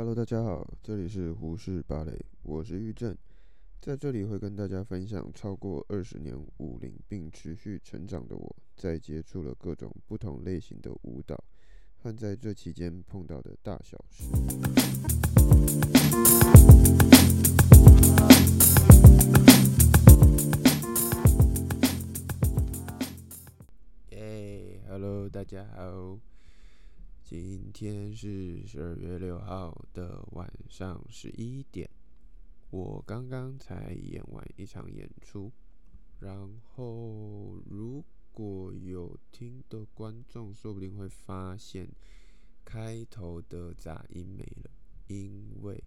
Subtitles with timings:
[0.00, 3.14] Hello，大家好，这里是胡适芭蕾，我是玉正，
[3.82, 11.36] 在这里会跟大家分享超过二十年舞龄并持续成长的我，在接触了各种不同类型的舞蹈
[11.98, 14.24] 和在这期间碰到的大小事。
[24.12, 26.29] 耶，Hello，大家好。
[27.30, 31.88] 今天是十二月六号的晚上十一点，
[32.70, 35.52] 我刚刚才演完一场演出，
[36.18, 41.88] 然后如果有听的观众，说不定会发现
[42.64, 44.70] 开头的杂音没了，
[45.06, 45.80] 因为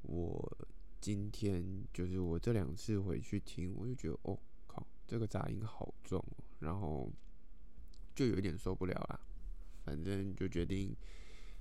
[0.00, 0.56] 我
[1.02, 6.24] 今天就是我这两次回去听，我就觉得哦靠，这个杂音好重，
[6.60, 7.12] 然后
[8.14, 9.20] 就有点受不了啦。
[9.88, 10.94] 反正就决定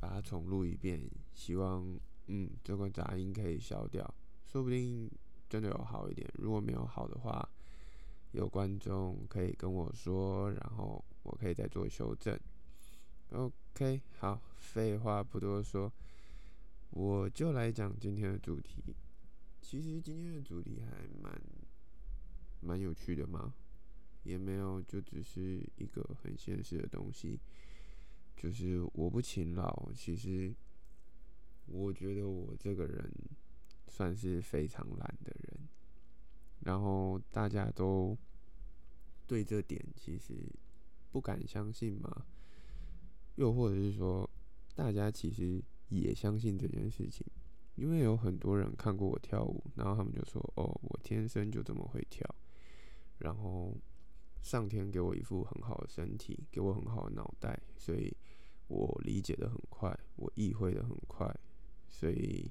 [0.00, 1.00] 把它重录一遍，
[1.34, 4.12] 希望嗯这个杂音可以消掉，
[4.44, 5.08] 说不定
[5.48, 6.28] 真的有好一点。
[6.34, 7.48] 如果没有好的话，
[8.32, 12.36] 有观众可以跟我说，然后我可以再做修正。
[13.30, 15.92] OK，好，废话不多说，
[16.90, 18.96] 我就来讲今天的主题。
[19.62, 21.40] 其实今天的主题还蛮
[22.62, 23.54] 蛮有趣的嘛，
[24.24, 27.38] 也没有就只是一个很现实的东西。
[28.40, 30.54] 就是我不勤劳，其实
[31.66, 33.12] 我觉得我这个人
[33.88, 35.68] 算是非常懒的人，
[36.60, 38.16] 然后大家都
[39.26, 40.34] 对这点其实
[41.10, 42.26] 不敢相信嘛，
[43.34, 44.30] 又或者是说
[44.76, 47.26] 大家其实也相信这件事情，
[47.74, 52.24] 因为有很多人看过我跳舞，然后他们就说：“哦，我天生就这么会跳。”
[53.18, 53.76] 然后。
[54.40, 58.16] 上天给我一副很好的身体，给我很好的脑袋，所以
[58.68, 61.28] 我理解的很快，我意会的很快，
[61.88, 62.50] 所以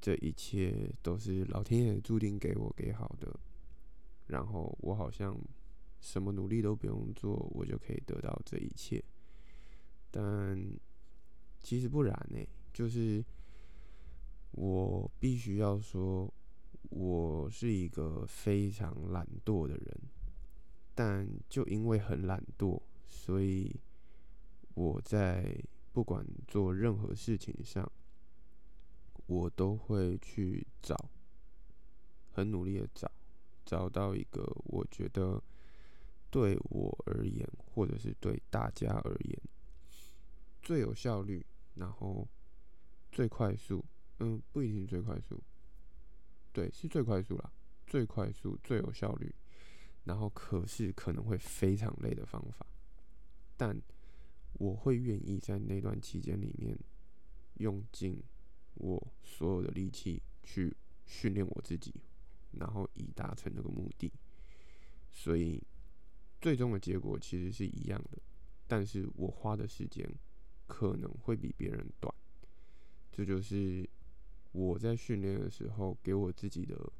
[0.00, 3.38] 这一切都是老天爷注定给我给好的。
[4.28, 5.36] 然后我好像
[6.00, 9.02] 什么努力都不用做，我就可以得到这一切。
[10.10, 10.56] 但
[11.60, 12.38] 其实不然呢，
[12.72, 13.24] 就是
[14.52, 16.32] 我必须要说，
[16.90, 20.00] 我是一个非常懒惰的人。
[20.94, 23.74] 但就因为很懒惰，所以
[24.74, 25.56] 我在
[25.92, 27.90] 不管做任何事情上，
[29.26, 31.10] 我都会去找，
[32.32, 33.10] 很努力的找，
[33.64, 35.42] 找到一个我觉得
[36.30, 39.38] 对我而言，或者是对大家而言
[40.62, 41.44] 最有效率，
[41.74, 42.26] 然后
[43.10, 43.84] 最快速，
[44.20, 45.42] 嗯，不一定最快速，
[46.52, 47.52] 对，是最快速啦，
[47.86, 49.34] 最快速，最有效率。
[50.04, 52.66] 然后，可是可能会非常累的方法，
[53.56, 53.80] 但
[54.54, 56.78] 我会愿意在那段期间里面
[57.54, 58.22] 用尽
[58.74, 61.94] 我所有的力气去训练我自己，
[62.52, 64.12] 然后以达成那个目的。
[65.10, 65.62] 所以，
[66.40, 68.18] 最终的结果其实是一样的，
[68.66, 70.08] 但是我花的时间
[70.66, 72.14] 可能会比别人短。
[73.10, 73.88] 这就是
[74.52, 76.90] 我在训练的时候给我自己的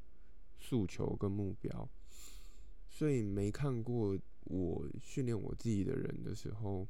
[0.59, 1.89] 诉求跟目标。
[2.89, 6.87] 所以没看过我训练我自己的人的时候，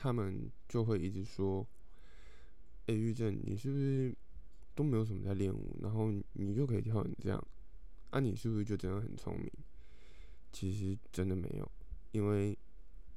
[0.00, 1.66] 他们就会一直说
[2.88, 4.14] ：“哎、欸，玉正，你是不是
[4.74, 7.46] 都没有什么在练舞，然后你就可以跳成这样？
[8.08, 9.50] 啊，你是不是就真的很聪明？”
[10.52, 11.70] 其实真的没有，
[12.12, 12.56] 因为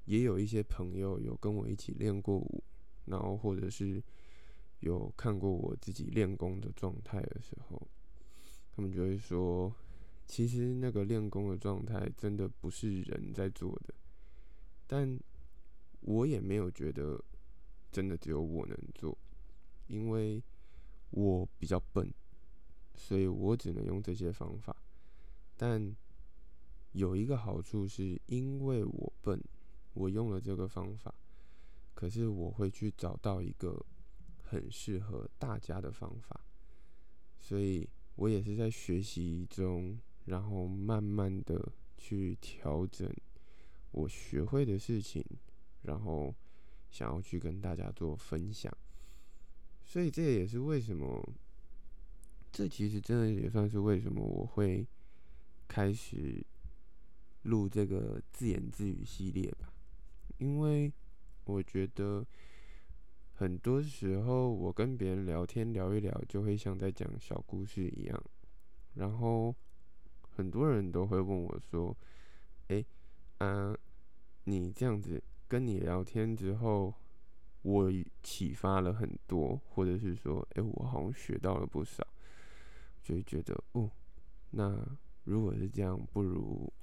[0.05, 2.61] 也有一些朋友有跟我一起练过舞，
[3.05, 4.03] 然后或者是
[4.81, 7.87] 有看过我自己练功的状态的时候，
[8.75, 9.73] 他们就会说。
[10.25, 13.93] 其实那个练功的状态真的不是人在做的，
[14.87, 15.19] 但
[16.03, 17.21] 我也没有觉得
[17.91, 19.17] 真的只有我能做，
[19.87, 20.41] 因为
[21.09, 22.13] 我比较笨，
[22.95, 24.75] 所以我只能用这些方法。
[25.57, 25.95] 但
[26.93, 29.41] 有一个好处是，因为我笨，
[29.93, 31.13] 我用了这个方法，
[31.93, 33.85] 可是我会去找到一个
[34.43, 36.39] 很适合大家的方法，
[37.39, 39.99] 所以我也是在学习中。
[40.25, 43.13] 然后慢慢的去调整
[43.91, 45.21] 我学会的事情，
[45.83, 46.33] 然后
[46.89, 48.75] 想要去跟大家做分享，
[49.83, 51.33] 所以这也是为什么，
[52.51, 54.85] 这其实真的也算是为什么我会
[55.67, 56.45] 开始
[57.43, 59.73] 录这个自言自语系列吧，
[60.37, 60.91] 因为
[61.45, 62.25] 我觉得
[63.33, 68.23] 很多时候我跟别人聊天聊一聊，就会像在讲小故事一样，
[68.95, 69.55] 然后。
[70.35, 71.95] 很多人都会问我说
[72.69, 72.83] ：“诶，
[73.37, 73.77] 啊，
[74.45, 75.21] 你这样子
[75.53, 76.91] 跟你聊天之后，
[77.61, 82.03] 我启发了很多，或者是说，哎、我好像学到了不少，
[83.03, 83.91] 就会觉得，哦，
[84.49, 84.83] 那
[85.25, 86.73] 如果是这样，不如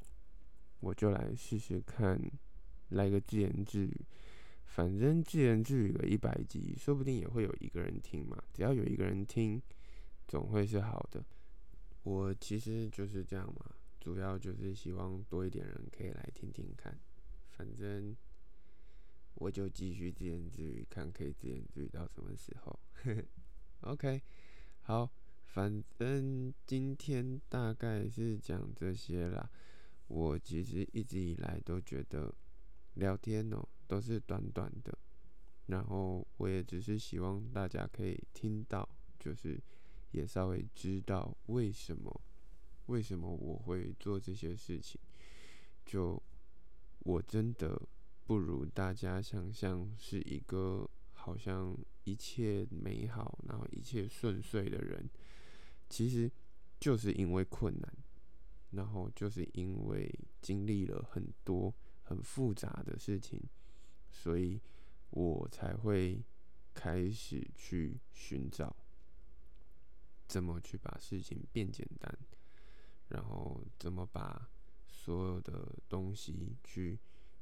[0.79, 2.17] 我就来试试看，
[2.91, 4.07] 来个自言自语，
[4.67, 9.61] 反正自言自语个一百集，说不定也会有一个人听嘛，只要有一个人听，
[10.29, 11.25] 总会是好的。
[12.05, 16.97] 我其实就是这样嘛，主要就是希望多一点人可以来听听看，
[17.49, 18.17] 反正。
[19.35, 22.79] 我就继续自言自语，看可以自言自语到什么时候。
[23.81, 24.23] OK，
[24.83, 25.11] 好，
[25.45, 29.51] 反正今天大概是讲这些啦。
[30.09, 32.35] 我其实一直以来都觉得
[32.95, 34.99] 聊天喔都是短短的，
[35.67, 38.87] 然后我也只是希望大家可以听到，
[39.19, 39.59] 就是
[40.11, 42.21] 也稍微知道为什么
[42.87, 45.01] 为什么我会做这些事情。
[45.87, 46.23] 就
[46.99, 47.81] 我真的。
[48.31, 55.11] 不如大家想象是一个好像一切美好，然后一切顺遂的人，
[55.89, 56.31] 其实
[56.79, 57.93] 就是因为困难，
[58.71, 60.09] 然后就是因为
[60.41, 61.75] 经历了很多
[62.05, 63.43] 很复杂的事情，
[64.13, 64.61] 所以
[65.11, 66.23] 我才会
[66.73, 68.77] 开始去寻找
[70.29, 72.17] 怎么去把事情变简单，
[73.09, 74.49] 然后怎么把
[74.87, 76.97] 所有的东西去。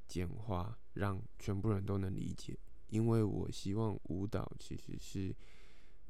[0.08, 2.58] 简化，让全部人都能理解。
[2.88, 5.37] 因为我希望舞蹈其实是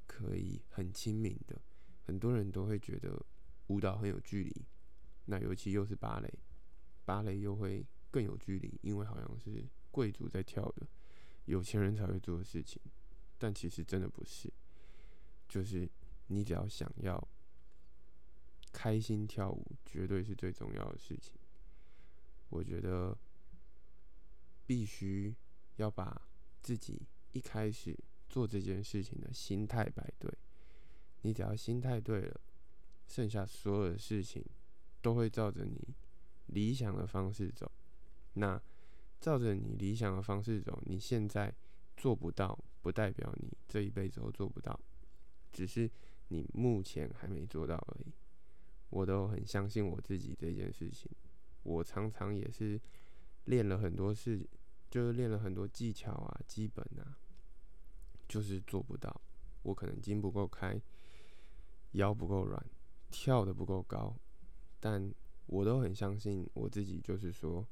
[0.07, 1.61] 可以很亲民的，
[2.05, 3.21] 很多人都会觉得
[3.67, 4.65] 舞蹈很有距离。
[5.25, 6.33] 那尤其又是芭蕾，
[7.05, 10.87] 芭蕾又会更有距离，因为好像是贵族在跳的，
[11.47, 12.81] 有钱人才会做的事情。
[13.37, 14.49] 但其实真的不是，
[15.49, 15.91] 就是
[16.29, 17.29] 你只要想要
[18.73, 21.35] 开心跳舞，绝对是最重要的事情。
[22.51, 23.19] 我觉得。
[24.69, 25.35] 必须
[25.77, 26.29] 要把
[26.61, 27.01] 自己
[27.33, 27.99] 一开始
[28.29, 30.31] 做这件事情的心态摆对。
[31.23, 32.39] 你只要心态对了，
[33.07, 34.45] 剩下所有的事情
[35.01, 35.97] 都会照着你
[36.49, 37.73] 理想的方式走。
[38.35, 38.61] 那
[39.19, 41.51] 照着你理想的方式走，你现在
[41.97, 44.79] 做不到，不代表你这一辈子都做不到，
[45.51, 45.91] 只是
[46.29, 48.13] 你目前还没做到而已。
[48.91, 51.11] 我都很相信我自己这件事情。
[51.63, 52.79] 我常常也是
[53.47, 54.47] 练了很多事。
[54.91, 57.19] 就是练了很多技巧啊，基本啊，
[58.29, 59.21] 就是做不到。
[59.63, 60.81] 我可能筋不够开，
[61.93, 62.65] 腰不够软，
[63.11, 64.17] 跳得不够高，
[64.81, 65.13] 但
[65.47, 67.01] 我都很相信我自己。
[67.01, 67.67] 就是说，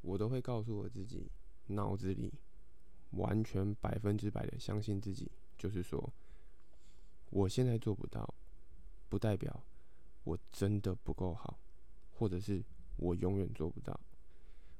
[0.00, 1.30] 我都会告诉我自己，
[1.66, 2.32] 脑子里
[3.10, 5.30] 完全百分之百的相信自己。
[5.56, 6.12] 就是说，
[7.30, 8.34] 我现在做不到，
[9.08, 9.62] 不代表
[10.24, 11.60] 我真的不够好，
[12.10, 12.64] 或者是
[12.96, 14.00] 我永远做不到。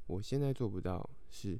[0.06, 1.58] 我现在做不到，是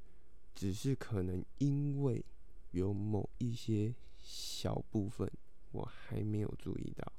[0.55, 2.25] 只是可能因为
[2.71, 5.29] 有某一些小部分
[5.73, 7.13] 我还没有注意到，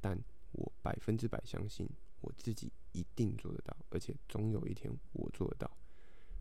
[0.00, 0.18] 但
[0.52, 1.88] 我百分之百相信
[2.20, 5.70] 我自己一定做得到，而且总有一天我做得到，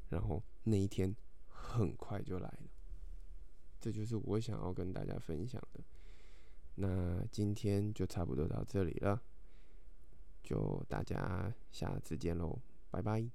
[0.09, 1.15] 然后那一天
[1.47, 2.63] 很快就来了。
[3.79, 5.83] 这就是我想要跟大家分享的。
[6.75, 9.21] 那今天就差不多到这里了，
[10.41, 13.29] 就大家下次见喽，拜拜。